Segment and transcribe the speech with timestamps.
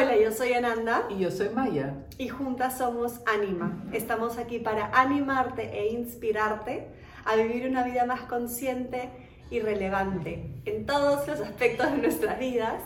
[0.00, 1.08] Hola, yo soy Ananda.
[1.10, 1.92] Y yo soy Maya.
[2.18, 3.82] Y juntas somos Anima.
[3.92, 6.86] Estamos aquí para animarte e inspirarte
[7.24, 9.10] a vivir una vida más consciente
[9.50, 12.80] y relevante en todos los aspectos de nuestras vidas.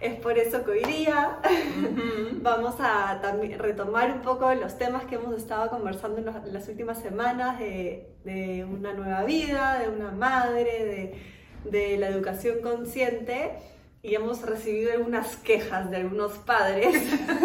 [0.00, 1.38] Es por eso que hoy día
[2.42, 3.22] vamos a
[3.56, 8.64] retomar un poco los temas que hemos estado conversando en, las últimas semanas de, de,
[8.64, 11.14] una nueva vida, de una madre,
[11.64, 13.52] de, de la educación consciente
[14.02, 16.94] y hemos recibido algunas quejas de algunos padres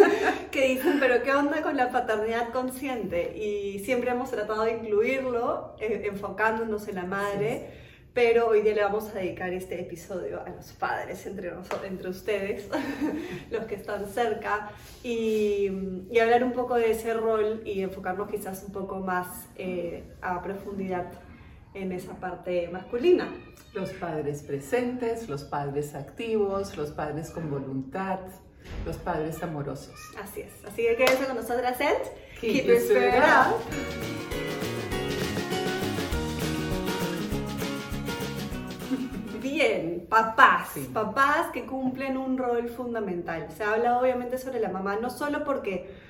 [0.51, 3.35] que dicen, pero ¿qué onda con la paternidad consciente?
[3.37, 7.81] Y siempre hemos tratado de incluirlo, eh, enfocándonos en la madre,
[8.13, 12.09] pero hoy día le vamos a dedicar este episodio a los padres, entre, nosotros, entre
[12.09, 12.69] ustedes,
[13.49, 14.69] los que están cerca,
[15.01, 15.71] y,
[16.11, 20.43] y, hablar un poco de ese rol y enfocarnos quizás un poco más eh, a
[20.43, 21.11] profundidad
[21.73, 23.29] en esa parte masculina.
[23.73, 28.19] Los padres presentes, los padres activos, los padres con voluntad,
[28.85, 29.95] los padres amorosos.
[30.21, 30.53] Así es.
[30.65, 31.95] Así que quédense con nosotras en
[32.39, 33.55] Keep, Your Spirit Up.
[39.41, 43.47] Bien, papás, papás que cumplen un rol fundamental.
[43.55, 46.02] Se habla obviamente sobre la mamá, no solo porque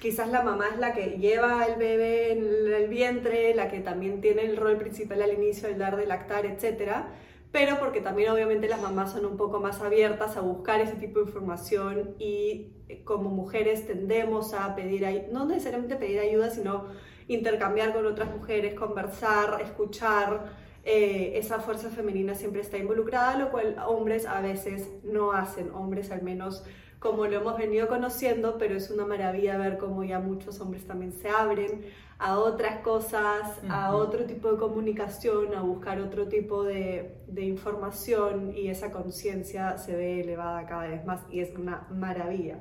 [0.00, 4.20] quizás la mamá es la que lleva al bebé en el vientre, la que también
[4.20, 7.04] tiene el rol principal al inicio, el dar de lactar, etc.
[7.52, 11.20] Pero porque también obviamente las mamás son un poco más abiertas a buscar ese tipo
[11.20, 16.86] de información y eh, como mujeres tendemos a pedir, no necesariamente pedir ayuda, sino
[17.28, 20.70] intercambiar con otras mujeres, conversar, escuchar.
[20.82, 26.10] Eh, esa fuerza femenina siempre está involucrada, lo cual hombres a veces no hacen, hombres
[26.10, 26.64] al menos
[27.00, 31.12] como lo hemos venido conociendo, pero es una maravilla ver cómo ya muchos hombres también
[31.12, 31.86] se abren
[32.18, 38.52] a otras cosas, a otro tipo de comunicación, a buscar otro tipo de, de información
[38.54, 42.58] y esa conciencia se ve elevada cada vez más y es una maravilla.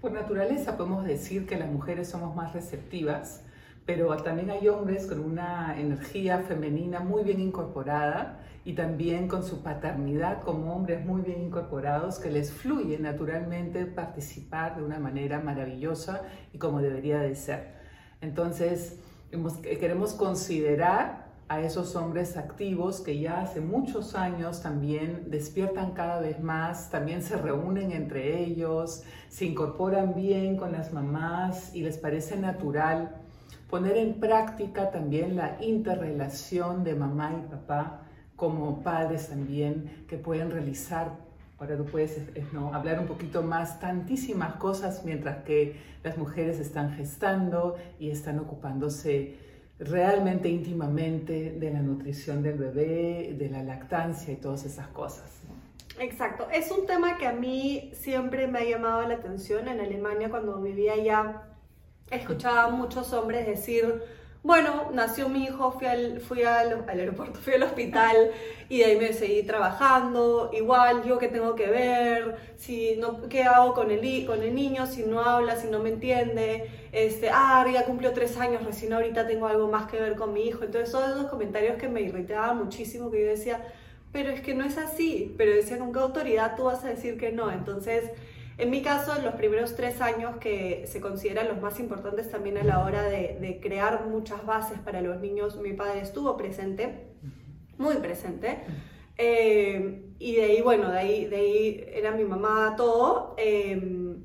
[0.00, 3.44] Por naturaleza podemos decir que las mujeres somos más receptivas,
[3.86, 9.62] pero también hay hombres con una energía femenina muy bien incorporada y también con su
[9.62, 16.20] paternidad como hombres muy bien incorporados que les fluye naturalmente participar de una manera maravillosa
[16.52, 17.72] y como debería de ser.
[18.20, 19.00] Entonces,
[19.62, 26.38] queremos considerar a esos hombres activos que ya hace muchos años también despiertan cada vez
[26.38, 32.36] más, también se reúnen entre ellos, se incorporan bien con las mamás y les parece
[32.36, 33.16] natural
[33.70, 38.02] poner en práctica también la interrelación de mamá y papá
[38.38, 41.10] como padres también que pueden realizar,
[41.58, 42.20] ahora tú puedes
[42.52, 48.38] no, hablar un poquito más, tantísimas cosas mientras que las mujeres están gestando y están
[48.38, 49.34] ocupándose
[49.80, 55.40] realmente íntimamente de la nutrición del bebé, de la lactancia y todas esas cosas.
[55.98, 59.66] Exacto, es un tema que a mí siempre me ha llamado la atención.
[59.66, 61.42] En Alemania cuando vivía allá,
[62.08, 64.00] escuchaba a muchos hombres decir,
[64.42, 68.30] bueno, nació mi hijo, fui, al, fui al, aeropuerto, fui al hospital
[68.68, 70.50] y de ahí me seguí trabajando.
[70.52, 74.86] Igual, yo qué tengo que ver, si no, qué hago con el, con el niño,
[74.86, 76.70] si no habla, si no me entiende.
[76.92, 80.46] Este, ah, ya cumplió tres años, recién ahorita tengo algo más que ver con mi
[80.46, 80.64] hijo.
[80.64, 83.60] Entonces, todos esos comentarios que me irritaban muchísimo, que yo decía,
[84.12, 85.34] pero es que no es así.
[85.36, 87.50] Pero decía, ¿con qué autoridad tú vas a decir que no?
[87.50, 88.04] Entonces,
[88.58, 92.64] en mi caso, los primeros tres años que se consideran los más importantes también a
[92.64, 97.06] la hora de, crear muchas bases para los niños, mi padre estuvo presente,
[97.78, 98.58] muy presente.
[99.16, 103.36] Eh, y de ahí, bueno, de ahí, era mi mamá todo.
[103.38, 104.24] Em,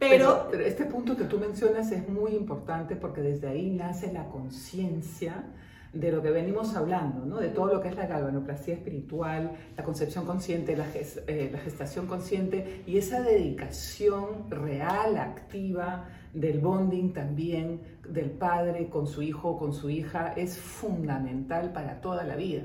[0.00, 5.44] pero, este punto que tú mencionas es muy importante porque desde ahí nace la conciencia
[5.92, 7.38] de lo que venimos hablando, ¿no?
[7.38, 12.06] de todo lo que es la galvanoplastía espiritual, la concepción consciente, la, eh, la gestación
[12.06, 19.58] consciente y esa dedicación real, activa del bonding también del padre con su hijo o
[19.58, 22.62] con su hija es fundamental para toda la vida.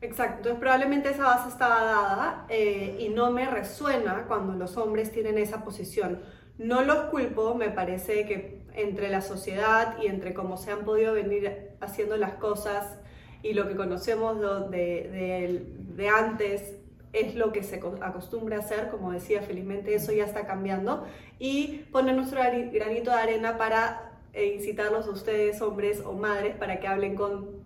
[0.00, 5.10] Exacto, entonces probablemente esa base estaba dada eh, y no me resuena cuando los hombres
[5.10, 6.20] tienen esa posición.
[6.58, 11.14] No los culpo, me parece que entre la sociedad y entre cómo se han podido
[11.14, 12.98] venir haciendo las cosas
[13.42, 14.40] y lo que conocemos
[14.70, 16.76] de, antes
[17.12, 21.06] es lo que se acostumbra a hacer, como decía, felizmente eso ya está cambiando,
[21.38, 26.80] y poner nuestro granito de arena para eh, incitarlos a ustedes, hombres o madres, para
[26.80, 27.63] que hablen con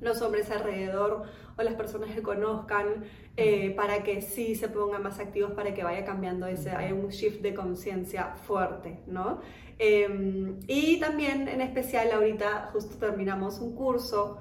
[0.00, 1.22] los hombres alrededor
[1.56, 3.04] o las personas que conozcan,
[3.36, 7.08] eh, para que sí se pongan más activos, para que vaya cambiando ese, hay un
[7.08, 9.40] shift de conciencia fuerte, ¿no?
[9.78, 14.38] Em, y también en especial ahorita justo terminamos un curso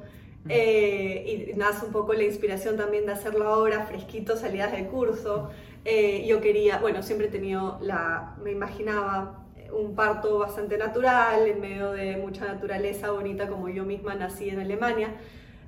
[0.47, 5.49] eh, y nace un poco la inspiración también de hacerlo ahora, fresquito, salidas del curso,
[5.85, 11.59] Eh, yo quería, bueno, siempre he tenido la, me imaginaba un parto bastante natural, en
[11.59, 15.15] medio de mucha naturaleza bonita, como yo misma nací en Alemania.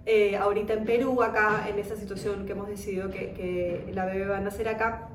[0.06, 4.28] Eh, ahorita en Perú, acá, en esta situación que hemos decidido que, que la bebé
[4.28, 5.10] va a nacer acá,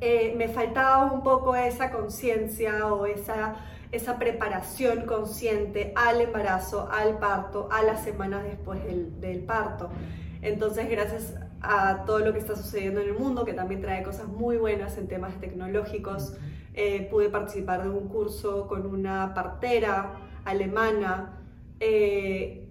[0.00, 3.56] eh, me faltaba un poco esa conciencia o esa,
[3.90, 9.90] esa preparación consciente al embarazo, al parto, a las semanas después del, del parto.
[10.42, 14.28] Entonces, gracias a todo lo que está sucediendo en el mundo, que también trae cosas
[14.28, 16.34] muy buenas en temas tecnológicos,
[16.74, 20.12] eh, pude participar de un curso con una partera
[20.44, 21.40] alemana.
[21.80, 22.67] Eh,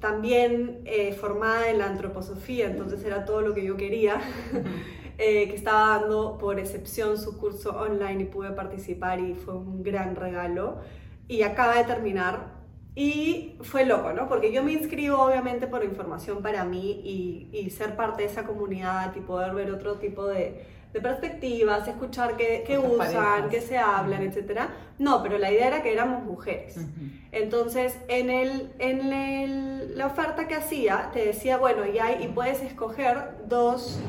[0.00, 4.20] también eh, formada en la antroposofía, entonces era todo lo que yo quería,
[5.18, 9.82] eh, que estaba dando por excepción su curso online y pude participar y fue un
[9.82, 10.78] gran regalo.
[11.26, 12.58] Y acaba de terminar
[12.94, 14.28] y fue loco, ¿no?
[14.28, 18.44] Porque yo me inscribo obviamente por información para mí y, y ser parte de esa
[18.44, 20.64] comunidad y poder ver otro tipo de,
[20.98, 24.62] de perspectivas, escuchar qué, qué usan, qué se hablan, etc.
[24.98, 26.76] No, pero la idea era que éramos mujeres.
[27.32, 32.28] Entonces, en, el, en el, la oferta que hacía, te decía, bueno, y, hay, y
[32.28, 34.00] puedes escoger dos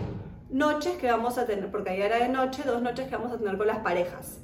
[0.49, 3.37] noches que vamos a tener, porque ahí era de noche, dos noches que vamos a
[3.37, 4.39] tener con las parejas.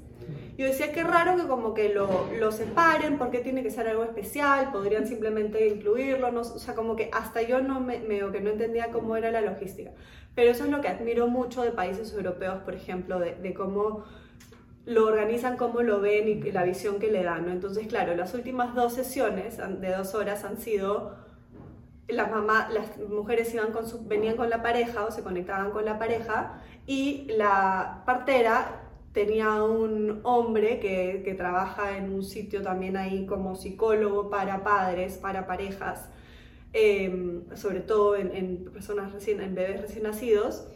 [0.57, 4.03] Yo decía, qué raro que como que lo, lo separen, porque tiene que ser algo
[4.03, 8.39] especial, podrían simplemente incluirlo, no, o sea, como que hasta yo no me, me, que
[8.39, 9.91] no entendía cómo era la logística.
[10.33, 14.05] Pero eso es lo que admiro mucho de países europeos, por ejemplo, de, de cómo
[14.85, 17.51] lo organizan, cómo lo ven y la visión que le dan, ¿no?
[17.51, 21.15] Entonces, claro, las últimas dos sesiones de dos horas han sido
[22.07, 25.85] las mamás, las mujeres iban con su, venían con la pareja o se conectaban con
[25.85, 28.84] la pareja y la partera
[29.15, 35.17] tenía un hombre que, que, trabaja en un sitio también ahí como psicólogo para padres,
[35.17, 36.09] para parejas,
[36.73, 40.67] eh, sobre todo en, en, personas recién, en bebés recién nacidos,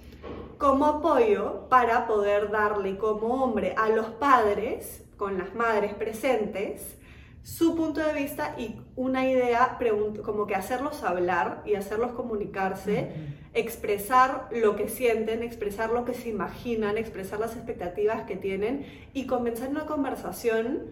[0.57, 6.97] como apoyo para poder darle como hombre a los padres, con las madres presentes,
[7.43, 9.77] su punto de vista y una idea,
[10.23, 13.11] como que hacerlos hablar y hacerlos comunicarse,
[13.53, 19.25] expresar lo que sienten, expresar lo que se imaginan, expresar las expectativas que tienen y
[19.25, 20.87] comenzar una conversación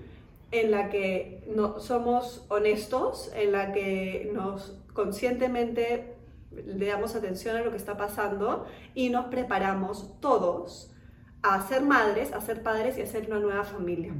[0.52, 6.16] en la que no, somos honestos, en la que nos conscientemente
[6.52, 8.66] le damos atención a lo que está pasando
[8.96, 10.92] y nos preparamos todos
[11.44, 14.14] a ser madres, a ser padres y a ser una nueva familia.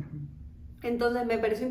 [0.84, 1.70] Entonces me pareció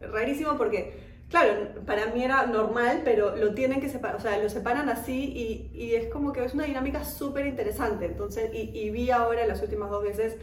[0.00, 1.52] rarísimo porque, claro,
[1.86, 5.76] para mí era normal, pero lo tienen que separar, o sea, lo separan así y,
[5.76, 8.06] y es como que es una dinámica súper interesante.
[8.06, 10.36] Entonces, y, y, vi ahora las últimas dos veces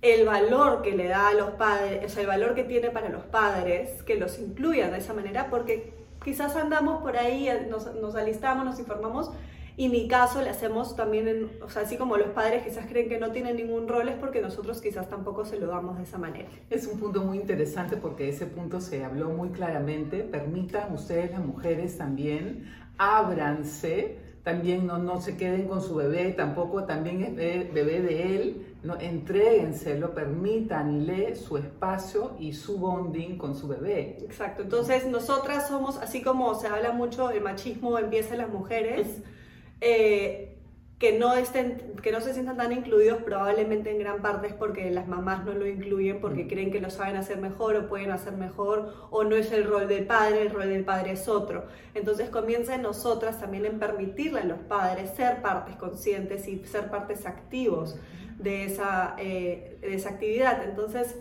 [0.00, 3.08] el valor que le da a los padres, o sea, el valor que tiene para
[3.08, 5.92] los padres, que los incluyan de esa manera, porque
[6.22, 9.32] quizás andamos por ahí, nos, nos alistamos, nos informamos
[9.78, 13.08] y mi caso le hacemos también, en, o sea, así como los padres quizás creen
[13.08, 16.18] que no tienen ningún rol, es porque nosotros quizás tampoco se lo damos de esa
[16.18, 16.48] manera.
[16.68, 20.24] Es un punto muy interesante porque ese punto se habló muy claramente.
[20.24, 22.64] Permitan ustedes, las mujeres también,
[22.98, 28.76] ábranse, también no, no se queden con su bebé, tampoco también es bebé de él,
[28.82, 34.18] no, entréguenselo, permítanle su espacio y su bonding con su bebé.
[34.22, 39.22] Exacto, entonces nosotras somos, así como se habla mucho, el machismo empieza en las mujeres.
[39.80, 40.54] Eh,
[40.98, 44.90] que, no estén, que no se sientan tan incluidos probablemente en gran parte es porque
[44.90, 46.48] las mamás no lo incluyen porque mm.
[46.48, 49.86] creen que lo saben hacer mejor o pueden hacer mejor o no es el rol
[49.86, 51.66] del padre, el rol del padre es otro.
[51.94, 56.90] Entonces comienza en nosotras también en permitirle a los padres ser partes conscientes y ser
[56.90, 57.96] partes activos
[58.38, 60.64] de esa, eh, de esa actividad.
[60.64, 61.16] Entonces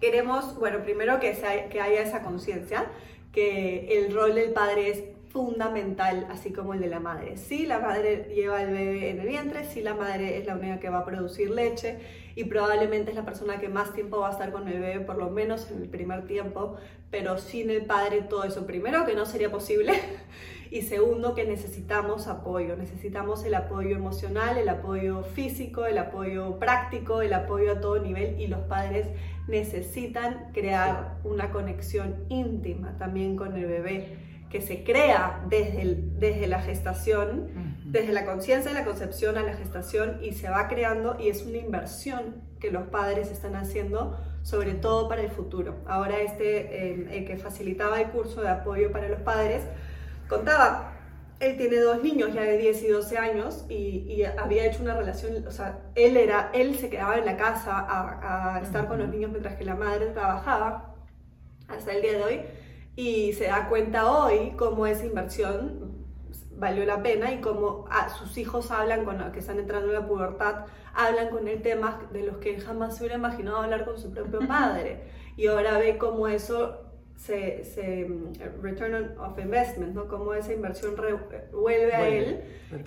[0.00, 2.86] queremos, bueno, primero que, sea, que haya esa conciencia,
[3.32, 7.36] que el rol del padre es fundamental, así como el de la madre.
[7.36, 10.80] Si la madre lleva el bebé en el vientre, si la madre es la única
[10.80, 11.98] que va a producir leche
[12.34, 15.16] y probablemente es la persona que más tiempo va a estar con el bebé, por
[15.16, 16.76] lo menos en el primer tiempo,
[17.10, 19.92] pero sin el padre todo eso, primero que no sería posible
[20.70, 27.22] y segundo que necesitamos apoyo, necesitamos el apoyo emocional, el apoyo físico, el apoyo práctico,
[27.22, 29.06] el apoyo a todo nivel y los padres
[29.46, 36.48] necesitan crear una conexión íntima también con el bebé que se crea desde, el, desde
[36.48, 37.48] la gestación,
[37.84, 41.46] desde la conciencia de la concepción a la gestación y se va creando y es
[41.46, 45.76] una inversión que los padres están haciendo sobre todo para el futuro.
[45.86, 49.62] Ahora este, eh, el que facilitaba el curso de apoyo para los padres,
[50.28, 50.94] contaba,
[51.38, 54.94] él tiene dos niños ya de 10 y 12 años y, y, había hecho una
[54.94, 58.98] relación, o sea, él, era, él se quedaba en la casa a, a estar con
[58.98, 60.94] los niños mientras que la madre trabajaba
[61.68, 62.40] hasta el día de hoy
[63.00, 66.04] y se da cuenta hoy cómo esa inversión
[66.58, 67.86] valió la pena y como
[68.18, 72.06] sus hijos hablan con los que están entrando en la pubertad, hablan con el tema
[72.12, 75.00] de los que jamás se hubiera imaginado hablar con su propio padre.
[75.38, 76.78] Y ahora ve cómo eso
[77.16, 80.06] se, se mm, return of investment, ¿no?
[80.06, 80.94] Cómo esa inversión
[81.52, 82.44] vuelve a él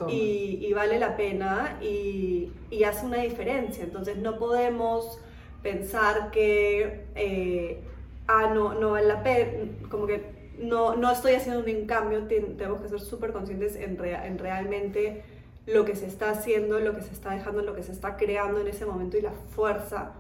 [0.10, 3.84] y, y, vale la pena y, y, hace una diferencia.
[3.84, 5.20] Entonces no podemos
[5.64, 7.82] pensar que, eh,
[8.28, 12.82] ah, no, no vale la pena, como que no, no estoy haciendo un cambio, tenemos
[12.82, 15.24] que ser súper conscientes en, en realmente
[15.66, 18.60] lo que se está haciendo, lo que se está dejando, lo que se está creando
[18.62, 20.14] en ese momento y la fuerza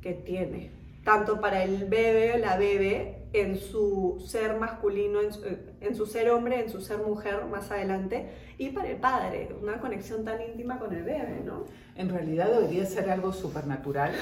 [0.00, 0.70] que tiene,
[1.04, 6.60] tanto para el bebé o la bebé en su ser masculino, en su, ser hombre,
[6.60, 10.92] en su ser mujer más adelante, y para el padre, una conexión tan íntima con
[10.94, 11.64] el bebé, ¿no?
[11.94, 14.12] En realidad debería ser algo supernatural,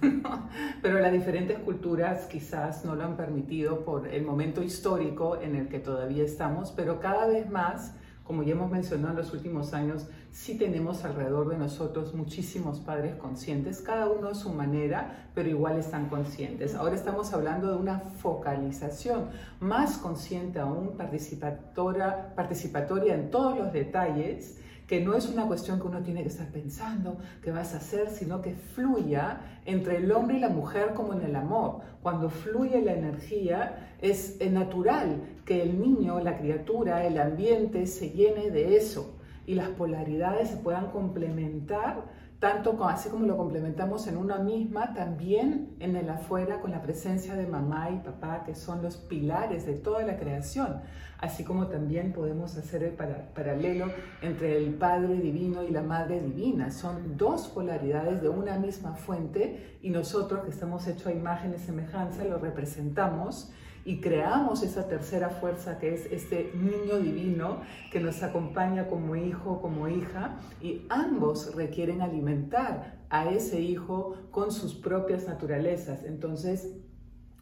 [0.82, 5.68] pero las diferentes culturas quizás no lo han permitido por el momento histórico en el
[5.68, 7.94] que todavía estamos, pero cada vez más
[8.28, 13.16] como ya hemos mencionado en los últimos años, sí tenemos alrededor de nosotros muchísimos padres
[13.16, 16.74] conscientes, cada uno a su manera, pero igual están conscientes.
[16.74, 19.30] Ahora estamos hablando de una focalización
[19.60, 24.58] más consciente aún, participatoria, participatoria en todos los detalles
[24.88, 28.08] que no es una cuestión que uno tiene que estar pensando qué vas a hacer,
[28.08, 31.82] sino que fluya entre el hombre y la mujer como en el amor.
[32.02, 38.50] Cuando fluye la energía, es natural que el niño, la criatura, el ambiente se llene
[38.50, 39.14] de eso
[39.46, 42.04] y las polaridades se puedan complementar
[42.38, 47.34] tanto así como lo complementamos en una misma, también en el afuera con la presencia
[47.34, 50.80] de mamá y papá, que son los pilares de toda la creación,
[51.18, 53.86] así como también podemos hacer el paralelo
[54.22, 56.70] entre el Padre Divino y la Madre Divina.
[56.70, 61.58] Son dos polaridades de una misma fuente y nosotros que estamos hechos a imagen y
[61.58, 63.50] semejanza lo representamos
[63.88, 69.62] y creamos esa tercera fuerza que es este niño divino que nos acompaña como hijo,
[69.62, 76.04] como hija, y ambos requieren alimentar a ese hijo con sus propias naturalezas.
[76.04, 76.76] Entonces,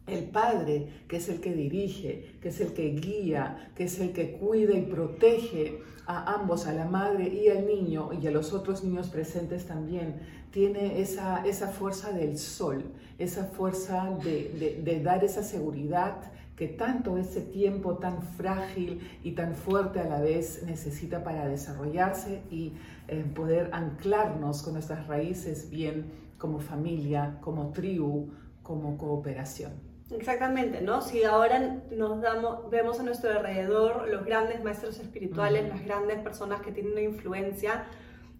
[0.06, 4.12] el padre, que es el que dirige, que es el que guía, que es el
[4.12, 8.52] que cuida y protege a ambos, a la madre y al niño y a los
[8.52, 10.20] otros niños presentes también,
[10.56, 12.82] tiene esa, esa fuerza del sol,
[13.18, 19.54] esa fuerza de, de dar esa seguridad que tanto ese tiempo tan frágil y tan
[19.54, 22.72] fuerte a la vez necesita para desarrollarse y
[23.08, 26.06] eh, poder anclarnos con nuestras raíces bien
[26.38, 28.30] como familia, como tribu,
[28.62, 29.72] como cooperación.
[30.10, 31.02] Exactamente, ¿no?
[31.02, 36.62] Si ahora nos damos, vemos a nuestro alrededor los grandes maestros espirituales, las grandes personas
[36.62, 37.84] que tienen una influencia,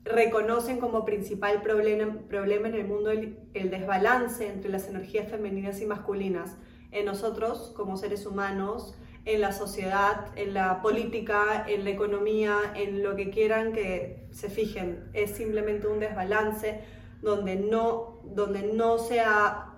[0.06, 5.86] reconocen como principal problema, problema en el mundo el, desbalance entre las energías femeninas y
[5.86, 6.56] masculinas
[6.92, 8.94] en nosotros como seres humanos,
[9.24, 14.48] en la sociedad, en la política, en la economía, en lo que quieran que se
[14.48, 15.10] fijen.
[15.12, 16.80] Es simplemente un desbalance
[17.22, 19.74] donde no, donde no, se, ha,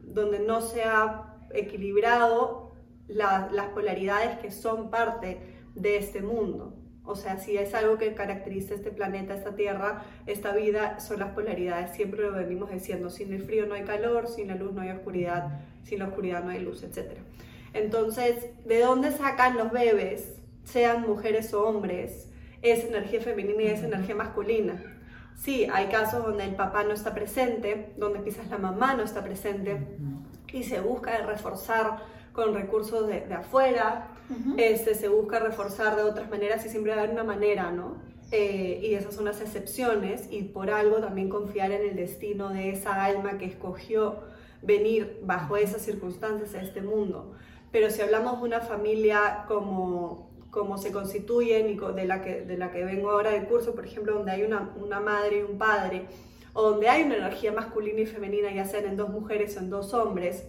[0.00, 2.72] donde no se ha equilibrado
[3.06, 5.40] las polaridades que son parte
[5.76, 6.79] de este mundo.
[7.10, 11.32] O sea, si es algo que caracteriza este planeta, esta Tierra, esta vida, son las
[11.32, 11.90] polaridades.
[11.94, 14.90] Siempre lo venimos diciendo, sin el frío no hay calor, sin la luz no hay
[14.90, 17.18] oscuridad, sin la oscuridad no hay luz, etc.
[17.72, 22.28] Entonces, ¿de dónde sacan los bebés, sean mujeres o hombres,
[22.62, 24.82] esa energía femenina y esa energía masculina?
[25.36, 29.22] Sí, hay casos donde el papá no está presente, donde quizás la mamá no está
[29.22, 29.78] presente
[30.52, 31.98] y se busca reforzar
[32.32, 34.08] con recursos de, afuera,
[34.56, 37.96] este, se busca reforzar de otras maneras y siempre va a haber una manera, ¿no?
[38.32, 42.70] Eh, y esas son las excepciones y por algo también confiar en el destino de
[42.70, 44.20] esa alma que escogió
[44.62, 47.32] venir bajo esas circunstancias a este mundo.
[47.72, 52.56] Pero si hablamos de una familia como, como se constituyen y de la, que, de
[52.56, 55.58] la que vengo ahora del curso, por ejemplo, donde hay una, una madre y un
[55.58, 56.06] padre,
[56.52, 59.70] o donde hay una energía masculina y femenina, ya sean en dos mujeres o en
[59.70, 60.44] dos hombres,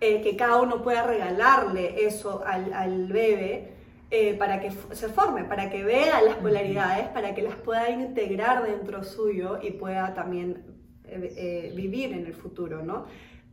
[0.00, 3.74] eh, que cada uno pueda regalarle eso al, al bebé
[4.10, 8.64] eh, para que se forme, para que vea las polaridades, para que las pueda integrar
[8.64, 10.64] dentro suyo y pueda también
[11.04, 13.06] eh, vivir en el futuro, ¿no?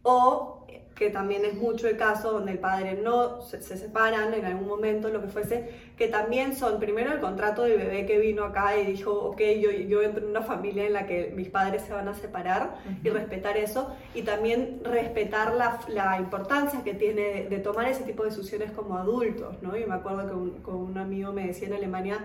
[0.10, 0.58] O
[0.96, 5.10] que también es mucho el caso donde el padre no se, separan en algún momento,
[5.10, 8.86] lo que fuese, que también son primero el contrato del bebé que vino acá y
[8.86, 12.08] dijo, ok, yo, yo entro en una familia en la que mis padres se van
[12.08, 17.88] a separar y respetar eso, y también respetar la, la importancia que tiene de, tomar
[17.90, 19.78] ese tipo de decisiones como adultos, ¿no?
[19.78, 22.20] Y me acuerdo que un, que un amigo me decía en Alemania,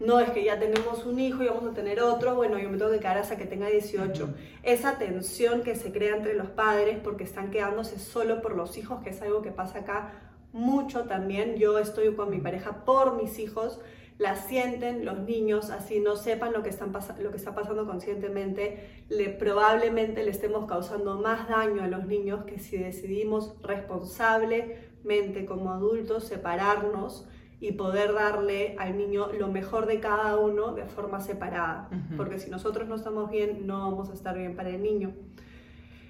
[0.00, 2.78] no es que ya tenemos un hijo y vamos a tener otro, bueno, yo me
[2.78, 4.28] tengo que quedar hasta que tenga 18.
[4.62, 9.02] Esa tensión que se crea entre los padres porque están quedándose solo por los hijos,
[9.04, 10.12] que es algo que pasa acá
[10.52, 11.56] mucho también.
[11.56, 13.80] Yo estoy con mi pareja por mis hijos,
[14.18, 19.04] la sienten los niños, así no sepan lo que, están lo que está pasando conscientemente,
[19.08, 25.70] le, probablemente le estemos causando más daño a los niños que si decidimos responsablemente como
[25.72, 27.28] adultos separarnos
[27.60, 32.50] y poder darle al niño lo mejor de cada uno de forma separada, porque si
[32.50, 35.12] nosotros no estamos bien, no vamos a estar bien para el niño.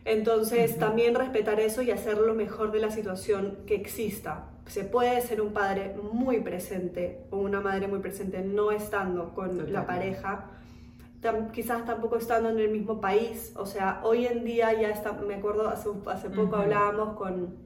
[0.04, 4.50] Entonces, también respetar eso y hacer lo mejor de la situación que exista.
[4.66, 9.72] Se puede ser un padre muy presente o una madre muy presente no estando con
[9.72, 10.50] la pareja,
[11.52, 13.52] quizás tampoco estando en el mismo país.
[13.56, 17.56] O sea, hoy en día ya está, me acuerdo, hace, hace poco hablábamos con,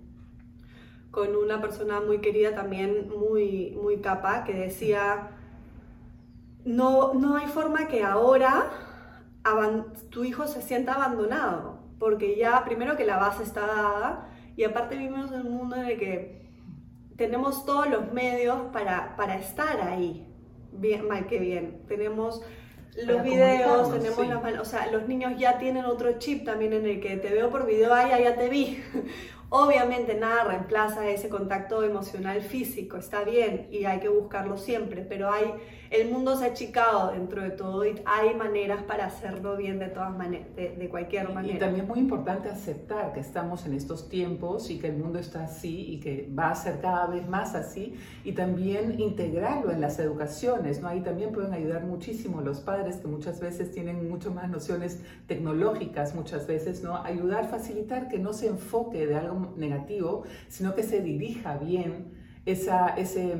[1.10, 5.30] con una persona muy querida también, muy, muy capa, que decía,
[6.64, 8.70] no, no hay forma que ahora
[10.10, 14.96] tu hijo se sienta abandonado porque ya primero que la base está dada y aparte
[14.96, 16.48] vivimos en un mundo en el que
[17.16, 20.26] tenemos todos los medios para, para estar ahí,
[20.72, 21.82] bien, mal que bien.
[21.88, 22.42] Tenemos
[23.04, 27.00] los videos, tenemos las o sea, los niños ya tienen otro chip también en el
[27.00, 28.82] que te veo por video, ay, ya te vi.
[29.50, 35.33] Obviamente nada reemplaza ese contacto emocional físico, está bien y hay que buscarlo siempre, pero
[35.33, 35.55] hay,
[35.90, 39.88] el mundo se ha achicado dentro de todo y hay maneras para hacerlo bien de
[39.88, 41.54] todas maneras, de, cualquier manera.
[41.54, 45.18] Y también es muy importante aceptar que estamos en estos tiempos y que el mundo
[45.18, 49.80] está así y que va a ser cada vez más así y también integrarlo en
[49.80, 50.88] las educaciones, ¿no?
[50.88, 56.14] Ahí también pueden ayudar muchísimo los padres que muchas veces tienen mucho más nociones tecnológicas,
[56.14, 56.97] muchas veces, ¿no?
[56.97, 62.12] Ayudar, facilitar que no se enfoque de algo negativo, sino que se dirija bien
[62.47, 63.37] esa, ese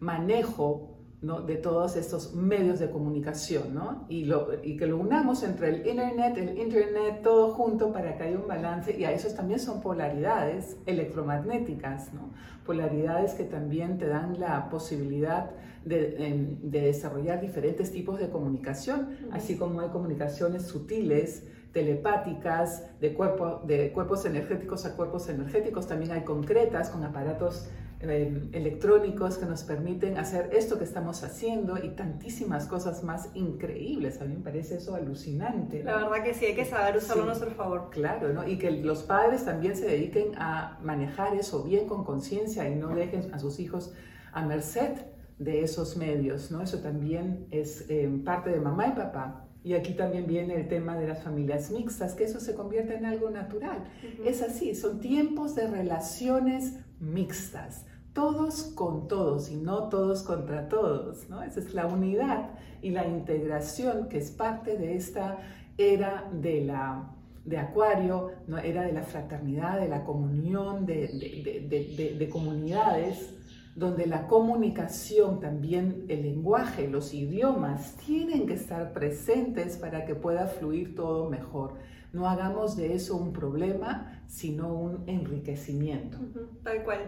[0.00, 0.91] manejo
[1.22, 4.06] de todos estos medios de comunicación, ¿no?
[4.08, 8.24] Y, lo, y, que lo unamos entre el Internet, el Internet, todo junto para que
[8.24, 12.32] haya un balance, y a esos también son polaridades electromagnéticas, ¿no?
[12.66, 15.50] Polaridades que también te dan la posibilidad
[15.84, 23.14] de, em, de desarrollar diferentes tipos de comunicación, así como hay comunicaciones sutiles, telepáticas, de,
[23.14, 27.70] cuerpo, de cuerpos energéticos a cuerpos energéticos, también hay concretas con aparatos
[28.02, 34.20] eh, electrónicos que nos permiten hacer esto que estamos haciendo y tantísimas cosas más increíbles.
[34.20, 35.82] A mí me parece eso alucinante.
[35.82, 37.90] La verdad que sí, hay que saber usarlo a nuestro favor.
[37.90, 38.46] Claro, ¿no?
[38.46, 42.94] y que los padres también se dediquen a manejar eso bien con conciencia y no
[42.94, 43.92] dejen a sus hijos
[44.32, 44.92] a merced
[45.38, 46.62] de esos medios, ¿no?
[46.62, 50.98] Eso también es eh, parte de mamá y papá y aquí también viene el tema
[50.98, 53.84] de las familias mixtas, que eso se convierte en algo natural.
[54.24, 61.28] Es así, son tiempos de relaciones mixtas, todos con todos y no todos contra todos.
[61.28, 61.42] ¿no?
[61.42, 62.50] Esa es la unidad
[62.82, 65.38] y la integración que es parte de esta
[65.78, 67.08] era de la
[67.44, 68.58] de Acuario, ¿no?
[68.58, 73.34] era de la fraternidad, de la comunión, de, de, de comunidades
[73.74, 80.46] donde la comunicación, también el lenguaje, los idiomas tienen que estar presentes para que pueda
[80.46, 81.74] fluir todo mejor.
[82.12, 86.18] No hagamos de eso un problema, sino un enriquecimiento.
[86.62, 86.98] tal cual.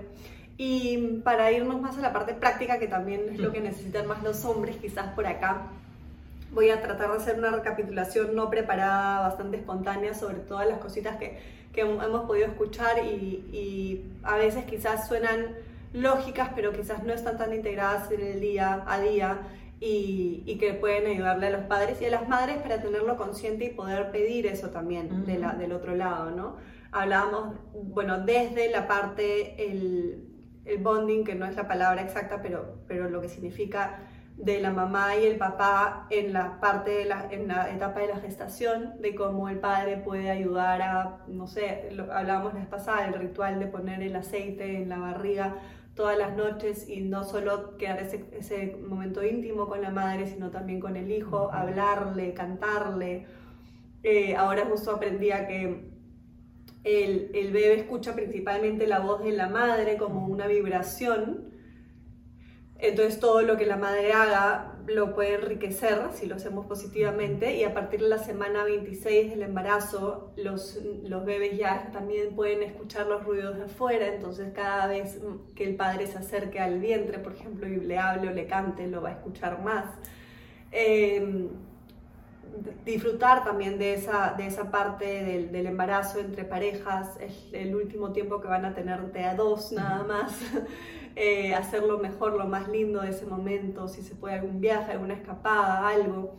[0.56, 4.22] Y para irnos más a la parte práctica, que también es lo que necesitan más
[4.22, 5.62] los hombres, quizás por acá,
[6.52, 11.16] voy a tratar de hacer una recapitulación no preparada, bastante espontánea sobre todas las cositas
[11.16, 11.38] que,
[11.72, 15.56] que hemos podido escuchar y, y a veces quizás suenan
[15.92, 19.40] lógicas, pero quizás no están tan integradas en el día a día
[19.80, 23.70] y, que pueden ayudarle a los padres y a las madres para tenerlo consciente y
[23.70, 26.56] poder pedir eso también de la, del otro lado, ¿no?
[26.92, 30.33] Hablábamos, bueno, desde la parte, el,
[30.64, 34.00] el, bonding, que no es la palabra exacta, pero, pero lo que significa
[34.36, 38.08] de la mamá y el papá en la parte de la, en la etapa de
[38.08, 42.68] la gestación, de cómo el padre puede ayudar a, no sé, lo, hablábamos la vez
[42.68, 45.56] pasada, el ritual de poner el aceite en la barriga
[45.94, 50.50] todas las noches y no solo quedar ese, ese momento íntimo con la madre, sino
[50.50, 53.26] también con el hijo, hablarle, cantarle.
[54.02, 55.93] Eh, ahora justo aprendía que
[56.84, 61.54] el, bebé escucha principalmente la voz de la madre como una vibración
[62.78, 67.64] entonces todo lo que la madre haga lo puede enriquecer si lo hacemos positivamente y
[67.64, 70.80] a partir de la semana 26 del embarazo los,
[71.24, 75.18] bebés ya también pueden escuchar los ruidos de afuera, entonces cada vez
[75.54, 78.86] que el padre se acerque al vientre, por ejemplo, y le hable o le cante,
[78.86, 79.86] lo va a escuchar más.
[80.70, 81.48] Em,
[82.84, 88.12] disfrutar también de esa, de esa parte del, del, embarazo entre parejas, es el último
[88.12, 90.38] tiempo que van a tener de a dos nada más.
[91.16, 95.14] eh, hacerlo mejor, lo más lindo de ese momento, si se puede algún viaje, alguna
[95.14, 96.36] escapada, algo.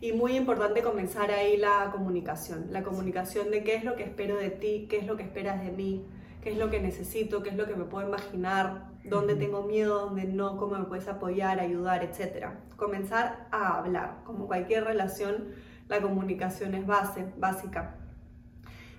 [0.00, 4.36] Y muy importante comenzar ahí la comunicación, la comunicación de qué es lo que espero
[4.36, 6.04] de ti, qué es lo que esperas de mí,
[6.42, 10.06] qué es lo que necesito, qué es lo que me puedo imaginar, dónde tengo miedo,
[10.06, 12.48] dónde no, cómo me puedes apoyar, ayudar, etc.
[12.76, 14.22] Comenzar a hablar.
[14.24, 15.48] Como cualquier relación,
[15.88, 17.96] la comunicación es base, básica.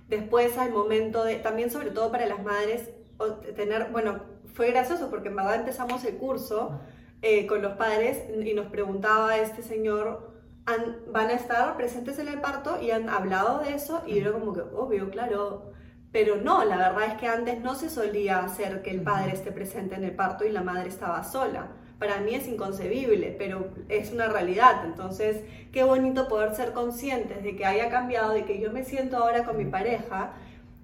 [0.08, 2.90] Después, al momento de, también sobre todo para las madres,
[3.56, 4.20] tener, bueno,
[4.54, 6.80] fue gracioso porque en verdad empezamos el curso
[7.22, 10.32] eh, con los padres y nos preguntaba este señor,
[11.12, 12.80] ¿van a estar presentes en el parto?
[12.80, 15.72] Y han hablado de eso y era como que, obvio, claro,
[16.16, 19.52] pero no, la verdad es que antes no se solía hacer que el padre esté
[19.52, 21.66] presente en el parto y la madre estaba sola.
[21.98, 24.86] Para mí es inconcebible, pero es una realidad.
[24.86, 29.18] Entonces, qué bonito poder ser conscientes de que haya cambiado, de que yo me siento
[29.18, 30.32] ahora con mi pareja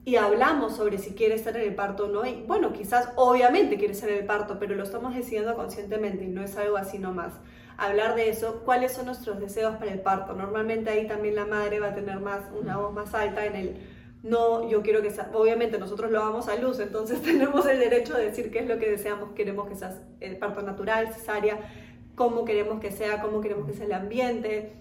[0.04, 2.26] y hablamos sobre si quiere estar en el parto o no.
[2.26, 6.28] Y bueno, quizás obviamente quiere estar en el parto, pero lo estamos decidiendo conscientemente y
[6.28, 7.32] no es algo así nomás.
[7.78, 10.34] Hablar de eso, cuáles son nuestros deseos para el parto.
[10.34, 13.91] Normalmente ahí también la madre va a tener más una voz más alta en el
[14.22, 18.26] no, yo quiero que obviamente nosotros lo vamos a luz, entonces tenemos el derecho de
[18.26, 21.58] decir qué es lo que deseamos, queremos que sea el parto natural, cesárea,
[22.14, 24.72] cómo queremos que sea, cómo queremos que sea el ambiente,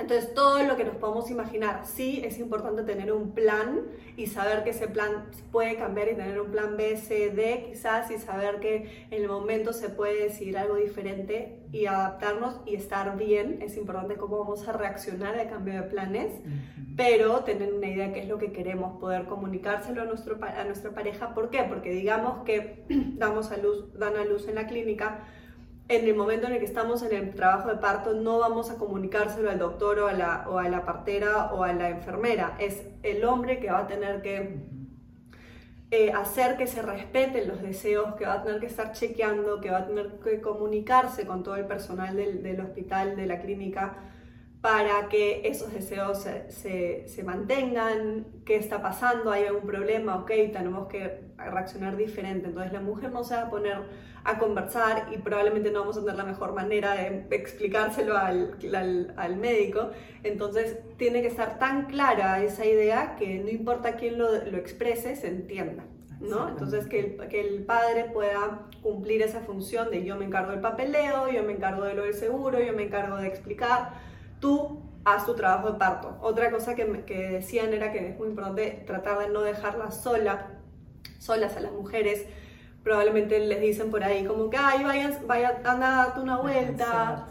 [0.00, 3.82] entonces, todo lo que nos podemos imaginar, sí es importante tener un plan
[4.16, 8.10] y saber que ese plan puede cambiar y tener un plan B, C, D quizás
[8.10, 13.16] y saber que en el momento se puede decidir algo diferente y adaptarnos y estar
[13.16, 13.60] bien.
[13.62, 16.32] Es importante cómo vamos a reaccionar al cambio de planes,
[16.96, 20.64] pero tener una idea de qué es lo que queremos, poder comunicárselo a, nuestro, a
[20.64, 21.34] nuestra pareja.
[21.34, 21.64] ¿Por qué?
[21.68, 25.26] Porque digamos que damos a luz, dan a luz en la clínica,
[25.90, 28.76] en el momento en el que estamos en el trabajo de parto no vamos a
[28.76, 32.56] comunicárselo al doctor o a la, o a la partera o a la enfermera.
[32.60, 34.60] Es el hombre que va a tener que
[35.90, 39.72] eh, hacer que se respeten los deseos, que va a tener que estar chequeando, que
[39.72, 43.96] va a tener que comunicarse con todo el personal del, del hospital, de la clínica,
[44.60, 50.86] para que esos deseos se, se, mantengan, qué está pasando, hay algún problema, ok, tenemos
[50.88, 52.48] que reaccionar diferente.
[52.48, 53.78] Entonces la mujer no se va a poner
[54.22, 59.14] a conversar y probablemente no vamos a tener la mejor manera de explicárselo al, al,
[59.16, 59.92] al médico.
[60.24, 65.16] Entonces tiene que estar tan clara esa idea que no importa quién lo, lo exprese,
[65.16, 65.84] se entienda.
[66.20, 66.50] ¿no?
[66.50, 70.60] Entonces que el, que el padre pueda cumplir esa función de yo me encargo del
[70.60, 75.26] papeleo, yo me encargo de lo del seguro, yo me encargo de explicar tú haz
[75.26, 76.18] tu trabajo de parto.
[76.20, 80.48] Otra cosa que, decían era que es muy importante tratar de no dejarlas sola,
[81.18, 82.26] solas a las mujeres.
[82.82, 87.28] Probablemente les dicen por ahí como que, ay, vayan, vaya, anda, date una vuelta.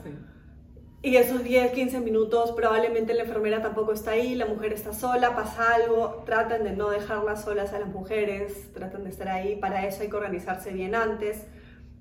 [1.01, 5.33] Y esos 10, 15 minutos probablemente la enfermera tampoco está ahí, la mujer está sola,
[5.33, 9.87] pasa algo, traten de no dejarlas solas a las mujeres, traten de estar ahí, para
[9.87, 11.45] eso hay que organizarse bien antes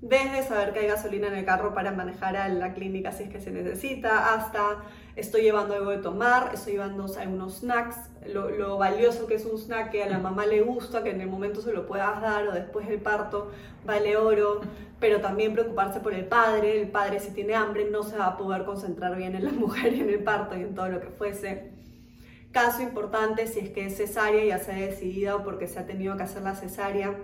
[0.01, 3.29] desde saber que hay gasolina en el carro para manejar a la clínica si es
[3.29, 4.77] que se necesita, hasta
[5.17, 9.91] estoy llevando algo de tomar, estoy llevando algunos snacks, lo, valioso que es un snack
[9.91, 12.53] que a la mamá le gusta, que en el momento se lo puedas dar o
[12.53, 13.51] después del parto,
[13.85, 14.61] vale oro,
[15.01, 18.37] pero también preocuparse por el padre, el padre si tiene hambre no se va a
[18.37, 21.09] poder concentrar bien en la mujer y en el parto y en todo lo que
[21.09, 21.71] fuese.
[22.51, 26.15] Caso importante si es que es cesárea, ya se ha decidido porque se ha tenido
[26.15, 27.15] que hacer la cesárea,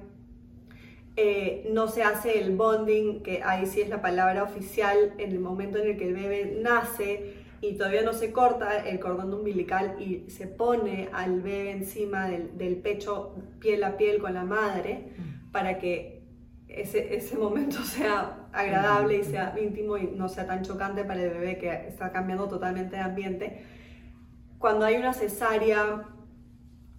[1.18, 5.40] eh, no se hace el bonding, que ahí sí es la palabra oficial, en el
[5.40, 9.96] momento en el que el bebé nace y todavía no se corta el cordón umbilical
[10.00, 15.52] y se pone al bebé encima del, pecho piel a piel con la madre mm.
[15.52, 16.22] para que
[16.68, 21.30] ese, ese, momento sea agradable y sea íntimo y no sea tan chocante para el
[21.30, 23.64] bebé que está cambiando totalmente de ambiente.
[24.60, 26.08] Cuando hay una cesárea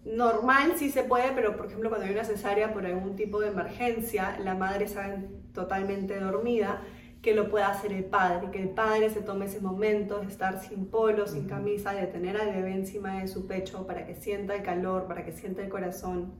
[0.06, 3.48] normal sí se puede, pero por ejemplo cuando hay una cesárea por algún tipo de
[3.48, 5.16] emergencia, la madre está
[5.52, 6.82] totalmente dormida,
[7.22, 10.60] que lo pueda hacer el padre, que el padre se tome ese momento de estar
[10.60, 14.54] sin polo, sin camisa, de tener al bebé encima de su pecho para que sienta
[14.54, 16.34] el calor, para que sienta el corazón,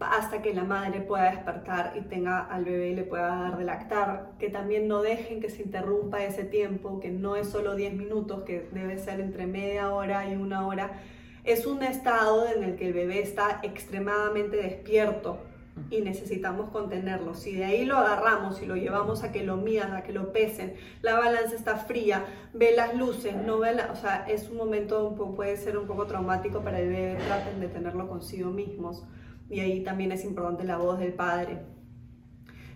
[0.00, 3.64] hasta que la madre pueda despertar y tenga al bebé y le pueda dar de
[3.64, 7.94] lactar, que también no dejen que se interrumpa ese tiempo, que no es solo 10
[7.94, 10.92] minutos, que debe ser entre media hora y una hora,
[11.44, 15.38] es un estado en el que el bebé está extremadamente despierto
[15.90, 17.34] y necesitamos contenerlo.
[17.34, 20.32] Si de ahí lo agarramos y lo llevamos a que lo midan, a que lo
[20.32, 24.56] pesen, la balanza está fría, ve las luces, no ve la, o sea, es un
[24.56, 28.50] momento un poco, puede ser un poco traumático para el bebé, traten de tenerlo consigo
[28.50, 29.04] mismos
[29.50, 31.60] y ahí también es importante la voz del padre.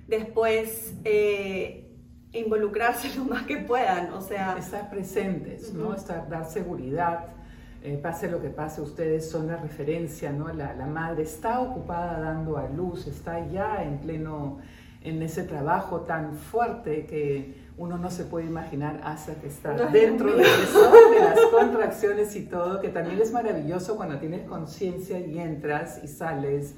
[0.07, 1.89] Después, eh,
[2.33, 4.57] involucrarse lo más que puedan, o sea...
[4.59, 5.95] Estar presentes, ¿no?
[5.95, 7.38] Estar, dar seguridad,
[7.83, 10.53] eh, pase lo que pase, ustedes son la referencia, ¿no?
[10.53, 14.59] La, la, madre está ocupada dando a luz, está ya en pleno,
[15.03, 20.35] en ese trabajo tan fuerte que uno no se puede imaginar hasta que está dentro
[20.35, 25.39] de eso, de las contracciones y todo, que también es maravilloso cuando tienes conciencia y
[25.39, 26.75] entras y sales.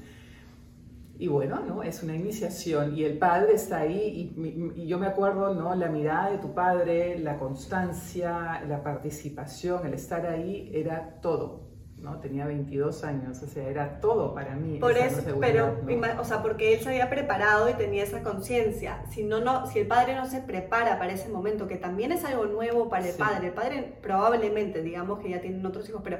[1.21, 1.83] Y bueno, ¿no?
[1.83, 5.75] Es una iniciación y el padre está ahí y, y, yo me acuerdo, ¿no?
[5.75, 11.69] La mirada de tu padre, la constancia, la participación, el estar ahí, era todo.
[11.97, 12.19] ¿no?
[12.19, 14.79] Tenía 22 años, o sea, era todo para mí.
[14.79, 15.77] Por eso, pero,
[16.19, 19.03] o sea, porque él se había preparado y tenía esa conciencia.
[19.11, 22.25] Si no, no, si el padre no se prepara para ese momento, que también es
[22.25, 26.17] algo nuevo para el padre, el padre probablemente, digamos que ya tienen otros hijos, pero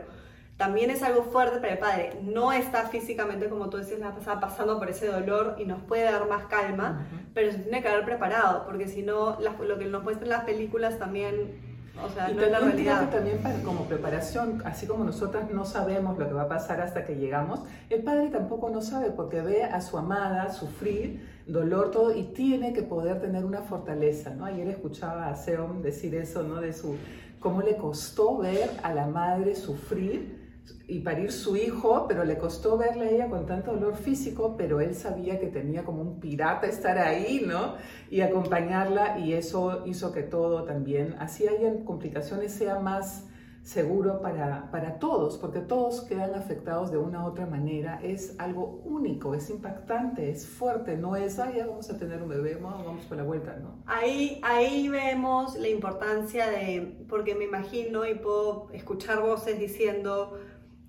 [0.57, 2.19] también es algo fuerte para el padre.
[2.21, 6.03] No está físicamente, como tú decías, la pasada pasando por ese dolor y nos puede
[6.03, 10.03] dar más calma, pero se tiene que haber preparado, porque si no, lo que nos
[10.03, 11.71] muestran las películas también
[12.03, 13.09] o sea, y no también, la realidad.
[13.09, 17.05] también para, como preparación, así como nosotras no sabemos lo que va a pasar hasta
[17.05, 22.15] que llegamos, el padre tampoco no sabe porque ve a su amada sufrir, dolor, todo,
[22.15, 24.45] y tiene que poder tener una fortaleza, ¿no?
[24.45, 26.61] Ayer escuchaba a Seom decir eso, ¿no?
[26.61, 26.95] De su,
[27.39, 30.40] cómo le costó ver a la madre sufrir
[30.87, 34.81] y parir su hijo, pero le costó verle a ella con tanto dolor físico, pero
[34.81, 37.75] él sabía que tenía como un pirata estar ahí, ¿no?
[38.09, 43.27] Y acompañarla y eso hizo que todo también, así hayan complicaciones, sea más
[43.63, 47.99] seguro para, para todos, porque todos quedan afectados de una u otra manera.
[48.01, 52.29] Es algo único, es impactante, es fuerte, no es, ay, ya vamos a tener un
[52.29, 53.83] bebé, vamos por la vuelta, ¿no?
[53.85, 60.39] Ahí, ahí vemos la importancia de, porque me imagino y puedo escuchar voces diciendo,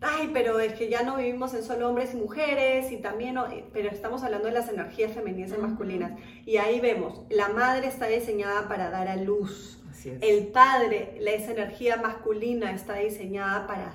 [0.02, 3.38] ay, pero es que ya no vivimos en solo hombres y mujeres, y también,
[3.72, 6.12] pero estamos hablando de las energías femeninas y masculinas.
[6.44, 9.78] Y ahí vemos, la madre está diseñada para dar a luz.
[10.20, 13.92] El padre, esa energía masculina está diseñada para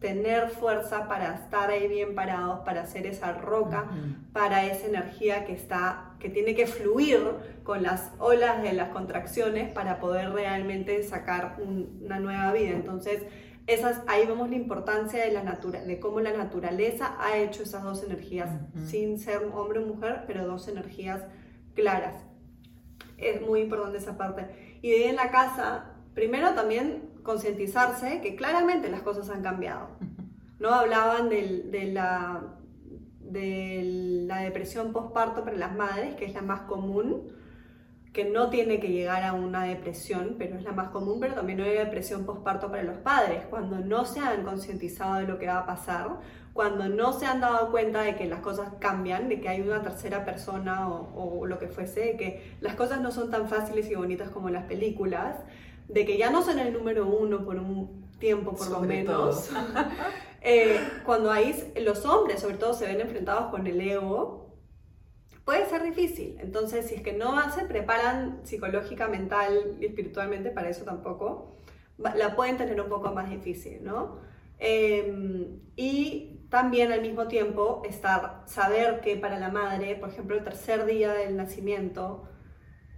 [0.00, 3.86] tener fuerza, para estar ahí bien parados, para hacer esa roca,
[4.32, 7.20] para esa energía que está, que tiene que fluir
[7.62, 12.70] con las olas de las contracciones para poder realmente sacar una nueva vida.
[12.70, 13.22] Entonces,
[13.66, 17.82] esas, ahí vemos la importancia de, la natura, de cómo la naturaleza ha hecho esas
[17.82, 18.50] dos energías,
[18.86, 21.24] sin ser hombre o mujer, pero dos energías
[21.74, 22.14] claras.
[23.18, 24.78] Es muy importante esa parte.
[24.82, 29.88] Y de en la casa, primero también concientizarse que claramente las cosas han cambiado.
[30.60, 30.70] ¿no?
[30.70, 32.54] Hablaban de, la,
[33.20, 33.80] de
[34.26, 37.32] la depresión postparto para las madres, que es la más común,
[38.16, 41.60] que no tiene que llegar a una depresión, pero es la más común, pero también
[41.60, 45.58] hay depresión postparto para los padres, cuando no se han concientizado de lo que va
[45.58, 46.08] a pasar,
[46.54, 49.82] cuando no se han dado cuenta de que las cosas cambian, de que hay una
[49.82, 53.94] tercera persona o, lo que fuese, de que las cosas no son tan fáciles y
[53.96, 55.36] bonitas como las películas,
[55.86, 59.50] de que ya no son el número uno por un tiempo por lo menos.
[60.40, 64.45] eh, cuando ahí los hombres sobre todo se ven enfrentados con el ego,
[65.46, 66.36] puede ser difícil.
[66.40, 71.56] Entonces, si es que no se preparan psicológica, mental y espiritualmente para eso tampoco,
[71.98, 74.18] la pueden tener un poco más difícil, ¿no?
[74.58, 80.42] Em, y también al mismo tiempo estar, saber que para la madre, por ejemplo, el
[80.44, 82.24] tercer día del nacimiento,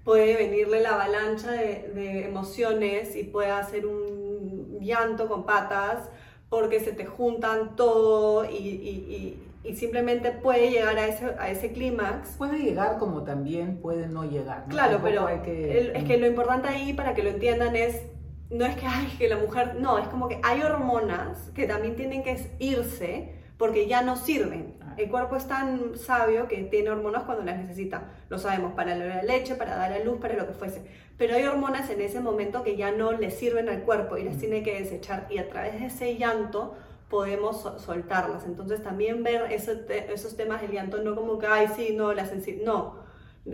[0.05, 6.11] puede venirle la avalancha de, emociones y puede hacer un llanto con patas
[6.49, 12.37] porque se te juntan todo y y simplemente puede llegar a ese, a ese clímax.
[12.37, 14.67] Puede llegar como también puede no llegar.
[14.69, 18.03] Claro, pero es que lo importante ahí para que lo entiendan es,
[18.51, 21.97] no es que, ay, que la mujer, no, es como que hay hormonas que también
[21.97, 24.77] tienen que irse porque ya no sirven.
[24.81, 24.95] Ah.
[24.97, 28.09] El cuerpo es tan sabio que tiene hormonas cuando las necesita.
[28.31, 30.83] Lo sabemos, para la leche, para dar a luz, para lo que fuese.
[31.19, 34.37] Pero hay hormonas en ese momento que ya no le sirven al cuerpo y las
[34.37, 34.41] mm.
[34.41, 35.27] tiene que desechar.
[35.29, 36.77] Y a través de ese llanto
[37.09, 38.45] podemos soltarlas.
[38.47, 42.65] Entonces también ver esos temas del llanto, no como que, ay, sí, no, la sensible,
[42.65, 42.97] no,